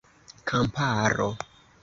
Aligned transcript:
kamparo 0.47 1.29